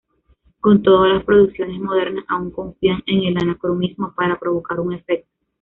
[0.59, 5.29] Con todo, las producciones modernas aún confían en el anacronismo para provocar un efecto.